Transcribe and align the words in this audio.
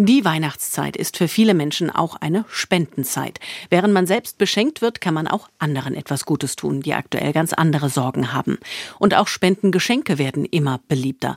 Die 0.00 0.24
Weihnachtszeit 0.24 0.96
ist 0.96 1.16
für 1.16 1.26
viele 1.26 1.54
Menschen 1.54 1.90
auch 1.90 2.14
eine 2.14 2.44
Spendenzeit. 2.48 3.40
Während 3.68 3.92
man 3.92 4.06
selbst 4.06 4.38
beschenkt 4.38 4.80
wird, 4.80 5.00
kann 5.00 5.12
man 5.12 5.26
auch 5.26 5.48
anderen 5.58 5.96
etwas 5.96 6.24
Gutes 6.24 6.54
tun, 6.54 6.82
die 6.82 6.94
aktuell 6.94 7.32
ganz 7.32 7.52
andere 7.52 7.88
Sorgen 7.88 8.32
haben. 8.32 8.58
Und 9.00 9.14
auch 9.14 9.26
Spendengeschenke 9.26 10.16
werden 10.16 10.44
immer 10.44 10.78
beliebter. 10.86 11.36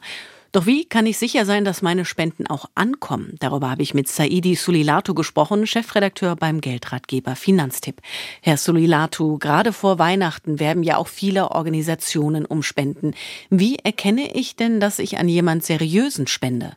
Doch 0.52 0.68
wie 0.68 0.86
kann 0.86 1.08
ich 1.08 1.18
sicher 1.18 1.44
sein, 1.46 1.66
dass 1.66 1.82
meine 1.82 2.05
Spenden 2.05 2.46
auch 2.46 2.66
ankommen? 2.76 3.36
Darüber 3.39 3.71
habe 3.71 3.82
ich 3.82 3.96
mit 3.96 4.08
Saidi 4.08 4.54
Sulilatu 4.54 5.16
gesprochen, 5.16 5.66
Chefredakteur 5.66 6.36
beim 6.36 6.62
Geldratgeber 6.62 7.36
Finanztipp. 7.36 8.00
Herr 8.42 8.58
Sulilatu, 8.58 9.40
gerade 9.40 9.74
vor 9.74 9.98
Weihnachten 9.98 10.60
werben 10.60 10.84
ja 10.84 10.98
auch 10.98 11.08
viele 11.08 11.50
Organisationen 11.50 12.46
um 12.46 12.62
Spenden. 12.62 13.16
Wie 13.50 13.78
erkenne 13.78 14.36
ich 14.36 14.56
denn, 14.56 14.80
dass 14.80 15.00
ich 15.00 15.18
an 15.18 15.28
jemand 15.28 15.66
Seriösen 15.66 16.28
spende? 16.28 16.76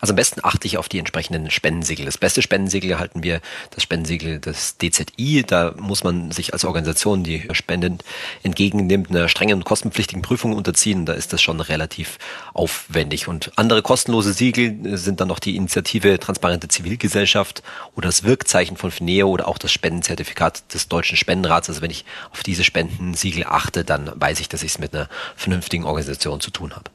Also 0.00 0.12
am 0.12 0.16
besten 0.16 0.40
achte 0.42 0.66
ich 0.66 0.78
auf 0.78 0.88
die 0.88 0.98
entsprechenden 0.98 1.50
Spendensiegel. 1.50 2.06
Das 2.06 2.18
beste 2.18 2.40
Spendensiegel 2.40 2.98
halten 2.98 3.22
wir 3.22 3.40
das 3.70 3.82
Spendensiegel 3.82 4.38
des 4.38 4.76
DZI. 4.78 5.44
Da 5.46 5.74
muss 5.78 6.04
man 6.04 6.30
sich 6.30 6.52
als 6.52 6.64
Organisation, 6.64 7.24
die 7.24 7.48
Spenden 7.52 7.98
entgegennimmt, 8.42 9.10
einer 9.10 9.28
strengen 9.28 9.54
und 9.54 9.64
kostenpflichtigen 9.64 10.22
Prüfung 10.22 10.52
unterziehen. 10.52 11.06
Da 11.06 11.14
ist 11.14 11.32
das 11.32 11.42
schon 11.42 11.60
relativ 11.60 12.18
aufwendig. 12.54 13.26
Und 13.26 13.52
andere 13.56 13.82
kostenlose 13.82 14.32
Siegel 14.32 14.96
sind 14.96 15.20
dann 15.20 15.28
noch 15.28 15.40
die 15.40 15.56
Initiative 15.56 16.18
Transparente 16.18 16.68
Zivilgesellschaft 16.68 17.62
oder 17.94 18.08
das 18.08 18.22
Wirkzeichen 18.22 18.76
von 18.76 18.90
FINEO 18.90 19.28
oder 19.28 19.48
auch 19.48 19.58
das 19.58 19.72
Spendenzertifikat 19.72 20.74
des 20.74 20.88
Deutschen 20.88 21.16
Spendenrats. 21.16 21.68
Also 21.68 21.82
wenn 21.82 21.90
ich 21.90 22.04
auf 22.32 22.42
diese 22.42 22.62
Spendensiegel 22.62 23.44
achte, 23.44 23.84
dann 23.84 24.12
weiß 24.14 24.40
ich, 24.40 24.48
dass 24.48 24.62
ich 24.62 24.72
es 24.72 24.78
mit 24.78 24.94
einer 24.94 25.08
vernünftigen 25.34 25.84
Organisation 25.84 26.40
zu 26.40 26.50
tun 26.50 26.74
habe 26.74 26.90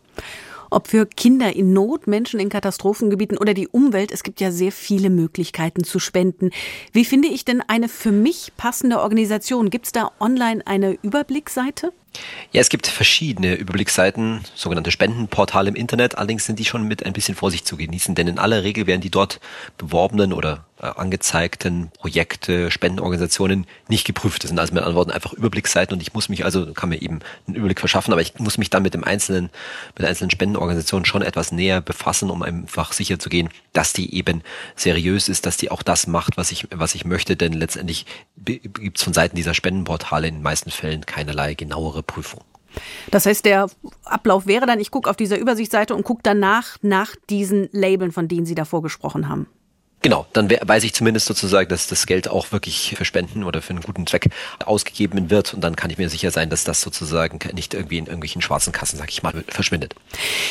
ob 0.71 0.87
für 0.87 1.05
Kinder 1.05 1.55
in 1.55 1.73
Not, 1.73 2.07
Menschen 2.07 2.39
in 2.39 2.49
Katastrophengebieten 2.49 3.37
oder 3.37 3.53
die 3.53 3.67
Umwelt. 3.67 4.11
Es 4.11 4.23
gibt 4.23 4.41
ja 4.41 4.51
sehr 4.51 4.71
viele 4.71 5.09
Möglichkeiten 5.09 5.83
zu 5.83 5.99
spenden. 5.99 6.49
Wie 6.91 7.05
finde 7.05 7.27
ich 7.27 7.45
denn 7.45 7.61
eine 7.61 7.89
für 7.89 8.11
mich 8.11 8.53
passende 8.57 8.99
Organisation? 9.01 9.69
Gibt 9.69 9.85
es 9.85 9.91
da 9.91 10.11
online 10.19 10.65
eine 10.65 10.97
Überblicksseite? 11.03 11.93
Ja, 12.51 12.59
es 12.59 12.69
gibt 12.69 12.87
verschiedene 12.87 13.55
Überblicksseiten, 13.55 14.41
sogenannte 14.55 14.91
Spendenportale 14.91 15.69
im 15.69 15.75
Internet. 15.75 16.17
Allerdings 16.17 16.45
sind 16.45 16.59
die 16.59 16.65
schon 16.65 16.87
mit 16.87 17.05
ein 17.05 17.13
bisschen 17.13 17.35
Vorsicht 17.35 17.65
zu 17.65 17.77
genießen, 17.77 18.13
denn 18.13 18.27
in 18.27 18.39
aller 18.39 18.63
Regel 18.63 18.87
werden 18.87 19.01
die 19.01 19.09
dort 19.09 19.39
beworbenen 19.77 20.33
oder 20.33 20.65
äh, 20.81 20.87
angezeigten 20.87 21.91
Projekte, 21.99 22.71
Spendenorganisationen 22.71 23.67
nicht 23.87 24.03
geprüft. 24.03 24.43
Das 24.43 24.49
sind 24.49 24.59
also 24.59 24.73
mit 24.73 24.81
anderen 24.81 24.95
Worten 24.95 25.11
einfach 25.11 25.31
Überblicksseiten 25.31 25.93
und 25.93 26.01
ich 26.01 26.13
muss 26.13 26.27
mich 26.27 26.43
also, 26.43 26.73
kann 26.73 26.89
mir 26.89 27.01
eben 27.01 27.19
einen 27.47 27.55
Überblick 27.55 27.79
verschaffen, 27.79 28.11
aber 28.11 28.21
ich 28.21 28.37
muss 28.39 28.57
mich 28.57 28.69
dann 28.69 28.81
mit 28.83 28.95
dem 28.95 29.03
einzelnen, 29.03 29.51
mit 29.97 30.07
einzelnen 30.07 30.31
Spendenorganisation 30.31 31.05
schon 31.05 31.21
etwas 31.21 31.51
näher 31.51 31.81
befassen, 31.81 32.31
um 32.31 32.41
einfach 32.41 32.93
sicher 32.93 33.19
zu 33.19 33.29
gehen, 33.29 33.49
dass 33.73 33.93
die 33.93 34.15
eben 34.15 34.41
seriös 34.75 35.29
ist, 35.29 35.45
dass 35.45 35.57
die 35.57 35.71
auch 35.71 35.83
das 35.83 36.07
macht, 36.07 36.35
was 36.35 36.51
ich, 36.51 36.67
was 36.71 36.95
ich 36.95 37.05
möchte, 37.05 37.35
denn 37.35 37.53
letztendlich 37.53 38.07
gibt 38.35 38.97
es 38.97 39.03
von 39.03 39.13
Seiten 39.13 39.35
dieser 39.35 39.53
Spendenportale 39.53 40.27
in 40.27 40.35
den 40.35 40.43
meisten 40.43 40.71
Fällen 40.71 41.05
keinerlei 41.05 41.53
genauere 41.53 42.00
Prüfung. 42.03 42.41
Das 43.09 43.25
heißt, 43.25 43.43
der 43.45 43.67
Ablauf 44.05 44.47
wäre 44.47 44.65
dann, 44.65 44.79
ich 44.79 44.91
gucke 44.91 45.09
auf 45.09 45.17
dieser 45.17 45.37
Übersichtsseite 45.37 45.95
und 45.95 46.03
gucke 46.03 46.21
danach 46.23 46.77
nach 46.81 47.15
diesen 47.29 47.67
Labeln, 47.71 48.11
von 48.11 48.27
denen 48.27 48.45
Sie 48.45 48.55
davor 48.55 48.81
gesprochen 48.81 49.27
haben. 49.27 49.47
Genau, 50.03 50.25
dann 50.33 50.49
weiß 50.49 50.83
ich 50.83 50.93
zumindest 50.93 51.27
sozusagen, 51.27 51.69
dass 51.69 51.85
das 51.85 52.07
Geld 52.07 52.27
auch 52.27 52.51
wirklich 52.51 52.95
für 52.97 53.05
Spenden 53.05 53.43
oder 53.43 53.61
für 53.61 53.69
einen 53.69 53.81
guten 53.83 54.07
Zweck 54.07 54.29
ausgegeben 54.65 55.29
wird 55.29 55.53
und 55.53 55.61
dann 55.61 55.75
kann 55.75 55.91
ich 55.91 55.99
mir 55.99 56.09
sicher 56.09 56.31
sein, 56.31 56.49
dass 56.49 56.63
das 56.63 56.81
sozusagen 56.81 57.37
nicht 57.53 57.75
irgendwie 57.75 57.99
in 57.99 58.07
irgendwelchen 58.07 58.41
schwarzen 58.41 58.73
Kassen, 58.73 58.97
sag 58.97 59.09
ich 59.09 59.21
mal, 59.21 59.43
verschwindet. 59.47 59.93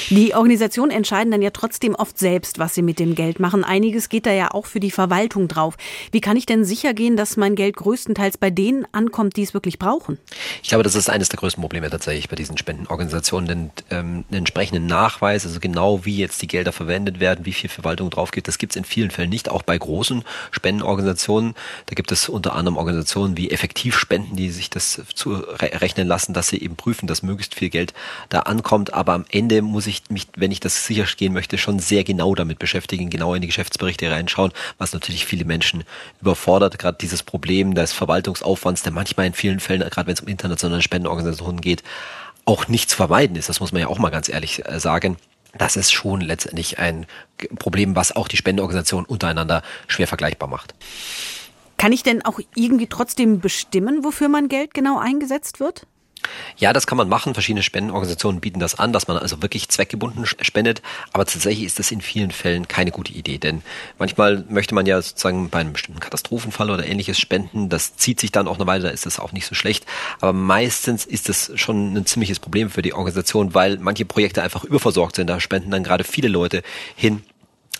Die 0.09 0.35
Organisationen 0.35 0.93
entscheiden 0.93 1.33
dann 1.33 1.43
ja 1.43 1.51
trotzdem 1.51 1.97
oft 1.97 2.17
selbst, 2.17 2.61
was 2.61 2.77
sie 2.77 2.83
mit 2.83 3.01
dem 3.01 3.17
Geld 3.17 3.41
machen. 3.41 3.65
Einiges 3.65 4.09
geht 4.09 4.27
da 4.27 4.31
ja 4.31 4.53
auch 4.53 4.67
für 4.67 4.79
die 4.79 4.93
Verwaltung 4.93 5.49
drauf. 5.49 5.77
Wie 6.13 6.21
kann 6.21 6.37
ich 6.37 6.47
denn 6.47 6.65
sicher 6.65 6.95
gehen, 6.95 7.17
dass 7.17 7.37
mein 7.37 7.57
Geld 7.57 7.75
größtenteils 7.75 8.39
bei 8.39 8.51
denen 8.51 8.87
ankommt, 8.93 9.37
die 9.37 9.43
es 9.43 9.53
wirklich 9.53 9.81
brauchen? 9.81 10.19
Ich 10.63 10.69
glaube, 10.69 10.85
das 10.85 10.95
ist 10.95 11.11
eines 11.11 11.29
der 11.29 11.41
größten 11.41 11.61
Probleme 11.61 11.91
tatsächlich 11.91 12.29
bei 12.29 12.37
diesen 12.37 12.57
Spendenorganisationen, 12.57 13.49
denn 13.49 13.71
ähm, 13.91 14.25
einen 14.29 14.39
entsprechenden 14.39 14.87
Nachweis, 14.87 15.45
also 15.45 15.59
genau 15.59 16.05
wie 16.05 16.19
jetzt 16.19 16.41
die 16.41 16.47
Gelder 16.47 16.71
verwendet 16.71 17.19
werden, 17.19 17.47
wie 17.47 17.53
viel 17.53 17.69
Verwaltung 17.69 18.11
drauf 18.11 18.31
geht, 18.31 18.47
das 18.47 18.59
gibt 18.59 18.75
es 18.75 18.77
in 18.77 18.85
vielen 18.85 19.11
Fällen 19.11 19.31
nicht 19.31 19.40
nicht, 19.41 19.49
auch 19.49 19.63
bei 19.63 19.79
großen 19.79 20.23
Spendenorganisationen. 20.51 21.55
Da 21.87 21.95
gibt 21.95 22.13
es 22.13 22.29
unter 22.29 22.55
anderem 22.55 22.77
Organisationen 22.77 23.37
wie 23.37 23.51
Effektivspenden, 23.51 24.37
die 24.37 24.51
sich 24.51 24.69
das 24.69 25.01
zu 25.15 25.33
rechnen 25.33 26.07
lassen, 26.07 26.35
dass 26.35 26.49
sie 26.49 26.61
eben 26.61 26.77
prüfen, 26.77 27.07
dass 27.07 27.23
möglichst 27.23 27.55
viel 27.55 27.71
Geld 27.71 27.95
da 28.29 28.41
ankommt. 28.41 28.93
Aber 28.93 29.15
am 29.15 29.25
Ende 29.31 29.63
muss 29.63 29.87
ich 29.87 30.03
mich, 30.11 30.29
wenn 30.37 30.51
ich 30.53 30.61
das 30.61 30.85
sicher 30.85 31.07
gehen 31.17 31.33
möchte, 31.33 31.57
schon 31.57 31.79
sehr 31.79 32.05
genau 32.05 32.35
damit 32.35 32.59
beschäftigen, 32.59 33.09
genau 33.09 33.35
in 33.35 33.41
die 33.41 33.49
Geschäftsberichte 33.49 34.11
reinschauen, 34.11 34.53
was 34.79 34.93
natürlich 34.93 35.25
viele 35.25 35.47
Menschen 35.47 35.85
überfordert. 36.21 36.79
Gerade 36.79 36.99
dieses 37.01 37.23
Problem 37.23 37.75
des 37.75 37.93
Verwaltungsaufwands, 37.93 38.83
der 38.83 38.93
manchmal 38.93 39.27
in 39.27 39.33
vielen 39.33 39.61
Fällen, 39.61 39.89
gerade 39.89 40.07
wenn 40.07 40.15
es 40.15 40.21
um 40.21 40.29
internationale 40.29 40.83
Spendenorganisationen 40.83 41.63
geht, 41.63 41.83
auch 42.45 42.69
nicht 42.69 42.91
zu 42.91 42.97
vermeiden 42.97 43.37
ist. 43.37 43.49
Das 43.49 43.61
muss 43.61 43.73
man 43.73 43.81
ja 43.81 43.89
auch 43.89 43.99
mal 43.99 44.11
ganz 44.11 44.29
ehrlich 44.29 44.67
äh, 44.67 44.81
sagen 44.81 45.17
das 45.57 45.77
ist 45.77 45.93
schon 45.93 46.21
letztendlich 46.21 46.79
ein 46.79 47.07
Problem, 47.59 47.97
was 47.97 48.15
auch 48.15 48.29
die 48.29 48.37
Spendenorganisationen 48.37 49.07
untereinander 49.07 49.63
schwer 49.89 50.07
vergleichbar 50.07 50.49
macht. 50.49 50.75
Kann 51.77 51.93
ich 51.93 52.03
denn 52.03 52.25
auch 52.25 52.41
irgendwie 52.55 52.87
trotzdem 52.87 53.41
bestimmen, 53.41 54.05
wofür 54.05 54.29
mein 54.29 54.49
Geld 54.49 54.75
genau 54.75 54.99
eingesetzt 54.99 55.61
wird? 55.61 55.87
Ja, 56.61 56.75
das 56.75 56.87
kann 56.87 56.99
man 56.99 57.09
machen. 57.09 57.33
Verschiedene 57.33 57.63
Spendenorganisationen 57.63 58.41
bieten 58.41 58.61
das 58.61 58.79
an, 58.79 58.93
dass 58.93 59.09
man 59.09 59.17
also 59.17 59.41
wirklich 59.41 59.71
zweckgebunden 59.71 60.27
spendet. 60.27 60.83
Aber 61.13 61.25
tatsächlich 61.25 61.65
ist 61.65 61.79
das 61.79 61.91
in 61.91 62.03
vielen 62.03 62.31
Fällen 62.31 62.69
keine 62.69 62.91
gute 62.91 63.15
Idee, 63.15 63.39
denn 63.39 63.63
manchmal 63.99 64.45
möchte 64.51 64.75
man 64.75 64.85
ja 64.85 65.01
sozusagen 65.01 65.49
bei 65.49 65.61
einem 65.61 65.73
bestimmten 65.73 66.01
Katastrophenfall 66.01 66.71
oder 66.71 66.87
ähnliches 66.87 67.19
spenden. 67.19 67.71
Das 67.71 67.97
zieht 67.97 68.21
sich 68.21 68.31
dann 68.31 68.47
auch 68.47 68.57
eine 68.57 68.67
Weile, 68.67 68.85
da 68.85 68.91
ist 68.91 69.07
das 69.07 69.19
auch 69.19 69.33
nicht 69.33 69.47
so 69.47 69.55
schlecht. 69.55 69.87
Aber 70.21 70.35
meistens 70.35 71.07
ist 71.07 71.31
das 71.31 71.51
schon 71.55 71.95
ein 71.95 72.05
ziemliches 72.05 72.39
Problem 72.39 72.69
für 72.69 72.83
die 72.83 72.93
Organisation, 72.93 73.55
weil 73.55 73.79
manche 73.79 74.05
Projekte 74.05 74.43
einfach 74.43 74.63
überversorgt 74.65 75.17
sind. 75.17 75.29
Da 75.29 75.41
spenden 75.41 75.71
dann 75.71 75.83
gerade 75.83 76.05
viele 76.05 76.29
Leute 76.29 76.63
hin 76.95 77.23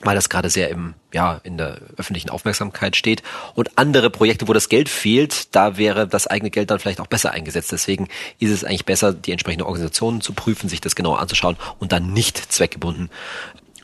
weil 0.03 0.15
das 0.15 0.29
gerade 0.29 0.49
sehr 0.49 0.71
im, 0.71 0.95
ja, 1.13 1.41
in 1.43 1.59
der 1.59 1.79
öffentlichen 1.97 2.31
Aufmerksamkeit 2.31 2.97
steht. 2.97 3.23
Und 3.55 3.77
andere 3.77 4.11
Projekte, 4.11 4.49
wo 4.49 4.53
das 4.53 4.69
Geld 4.69 4.89
fehlt, 4.89 5.55
da 5.55 5.77
wäre 5.77 6.09
das 6.09 6.27
eigene 6.27 6.51
Geld 6.51 6.71
dann 6.71 6.79
vielleicht 6.79 7.01
auch 7.01 7.07
besser 7.07 7.33
eingesetzt. 7.33 7.73
Deswegen 7.73 8.09
ist 8.39 8.51
es 8.51 8.65
eigentlich 8.65 8.87
besser, 8.87 9.13
die 9.13 9.33
entsprechenden 9.33 9.67
Organisationen 9.67 10.21
zu 10.21 10.33
prüfen, 10.33 10.69
sich 10.69 10.81
das 10.81 10.95
genauer 10.95 11.21
anzuschauen 11.21 11.57
und 11.79 11.93
dann 11.93 12.13
nicht 12.13 12.53
zweckgebunden 12.53 13.11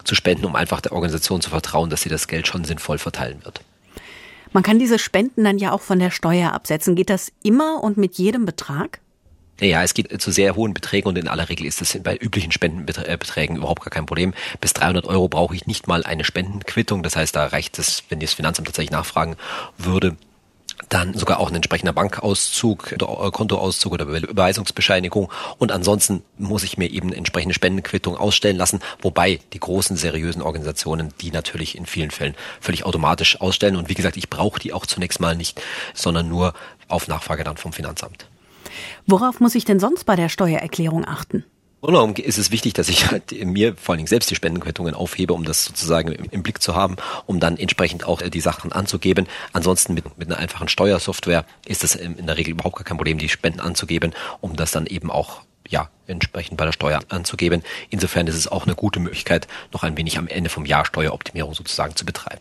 zu 0.05 0.15
spenden, 0.15 0.47
um 0.47 0.57
einfach 0.57 0.81
der 0.81 0.93
Organisation 0.93 1.41
zu 1.41 1.51
vertrauen, 1.51 1.91
dass 1.91 2.03
sie 2.03 2.09
das 2.09 2.29
Geld 2.29 2.47
schon 2.47 2.65
sinnvoll 2.65 2.99
verteilen 2.99 3.45
wird. 3.45 3.61
Man 4.53 4.63
kann 4.63 4.79
diese 4.79 4.99
Spenden 4.99 5.45
dann 5.45 5.59
ja 5.59 5.73
auch 5.73 5.83
von 5.83 5.99
der 5.99 6.11
Steuer 6.11 6.53
absetzen. 6.53 6.95
Geht 6.95 7.11
das 7.11 7.31
immer 7.43 7.83
und 7.83 7.99
mit 7.99 8.17
jedem 8.17 8.47
Betrag? 8.47 9.01
Ja, 9.59 9.83
es 9.83 9.95
geht 9.95 10.21
zu 10.21 10.31
sehr 10.31 10.55
hohen 10.55 10.75
Beträgen 10.75 11.09
und 11.09 11.17
in 11.17 11.29
aller 11.29 11.49
Regel 11.49 11.65
ist 11.65 11.81
das 11.81 11.99
bei 12.03 12.15
üblichen 12.15 12.53
Spendenbeträgen 12.53 13.57
überhaupt 13.57 13.83
gar 13.83 13.91
kein 13.91 14.05
Problem. 14.05 14.35
Bis 14.61 14.75
300 14.75 15.07
Euro 15.07 15.29
brauche 15.29 15.55
ich 15.55 15.67
nicht 15.67 15.87
mal 15.87 16.05
eine 16.05 16.25
Spendenquittung. 16.25 17.03
Das 17.03 17.17
heißt, 17.17 17.35
da 17.35 17.47
reicht 17.47 17.79
es, 17.79 18.05
wenn 18.11 18.21
das 18.21 18.35
Finanzamt 18.35 18.69
tatsächlich 18.69 18.91
nachfragen 18.91 19.37
würde, 19.79 20.17
dann 20.91 21.15
sogar 21.15 21.41
auch 21.41 21.49
ein 21.49 21.55
entsprechender 21.55 21.95
Bankauszug, 21.95 22.93
oder 22.93 23.31
Kontoauszug 23.31 23.95
oder 23.95 24.05
Überweisungsbescheinigung. 24.05 25.33
Und 25.57 25.73
ansonsten 25.73 26.23
muss 26.37 26.63
ich 26.63 26.77
mir 26.77 26.91
eben 26.91 27.13
entsprechende 27.13 27.55
Spendenquittung 27.55 28.15
ausstellen 28.15 28.59
lassen, 28.59 28.81
wobei 29.01 29.41
die 29.55 29.61
großen 29.61 29.97
seriösen 29.97 30.43
Organisationen 30.43 31.15
die 31.23 31.31
natürlich 31.31 31.79
in 31.79 31.87
vielen 31.87 32.11
Fällen 32.11 32.35
völlig 32.61 32.85
automatisch 32.85 33.41
ausstellen. 33.41 33.77
Und 33.77 33.89
wie 33.89 33.95
gesagt, 33.95 34.19
ich 34.19 34.29
brauche 34.29 34.61
die 34.61 34.75
auch 34.75 34.85
zunächst 34.85 35.19
mal 35.19 35.35
nicht, 35.35 35.63
sondern 35.95 36.29
nur 36.29 36.53
auf 36.89 37.09
Nachfrage 37.09 37.43
dann 37.43 37.57
vom 37.57 37.73
Finanzamt. 37.73 38.27
Worauf 39.07 39.41
muss 39.41 39.55
ich 39.55 39.65
denn 39.65 39.81
sonst 39.81 40.05
bei 40.05 40.17
der 40.17 40.29
Steuererklärung 40.29 41.07
achten? 41.07 41.45
Darum 41.83 42.15
ist 42.15 42.39
es 42.39 42.51
wichtig, 42.51 42.75
dass 42.75 42.89
ich 42.89 43.11
halt 43.11 43.33
mir 43.45 43.75
vor 43.77 43.93
allen 43.93 43.99
Dingen 43.99 44.09
selbst 44.09 44.31
die 44.31 44.35
Spendenquittungen 44.35 44.95
aufhebe, 44.95 45.35
um 45.35 45.45
das 45.45 45.65
sozusagen 45.65 46.11
im, 46.11 46.27
im, 46.31 46.43
Blick 46.43 46.61
zu 46.61 46.75
haben, 46.75 46.97
um 47.27 47.39
dann 47.39 47.59
entsprechend 47.59 48.05
auch 48.05 48.23
die 48.23 48.41
Sachen 48.41 48.73
anzugeben. 48.73 49.29
Ansonsten 49.53 49.95
mit, 49.95 50.19
mit 50.19 50.29
einer 50.29 50.39
einfachen 50.39 50.69
Steuersoftware 50.69 51.45
ist 51.65 51.85
es 51.85 51.95
in 51.95 52.27
der 52.27 52.37
Regel 52.37 52.53
überhaupt 52.53 52.77
gar 52.77 52.85
kein 52.85 52.97
Problem, 52.97 53.19
die 53.19 53.29
Spenden 53.29 53.61
anzugeben, 53.61 54.15
um 54.41 54.57
das 54.57 54.73
dann 54.73 54.87
eben 54.87 55.11
auch 55.11 55.43
ja, 55.69 55.91
entsprechend 56.07 56.57
bei 56.57 56.65
der 56.65 56.73
Steuer 56.73 57.01
anzugeben. 57.09 57.63
Insofern 57.91 58.27
ist 58.27 58.37
es 58.37 58.49
auch 58.49 58.65
eine 58.65 58.75
gute 58.75 59.01
Möglichkeit, 59.01 59.47
noch 59.73 59.83
ein 59.83 59.97
wenig 59.97 60.19
am 60.19 60.29
Ende 60.29 60.51
vom 60.51 60.65
Jahr 60.65 60.85
Steueroptimierung 60.85 61.55
sozusagen 61.55 61.95
zu 61.97 62.05
betreiben. 62.05 62.41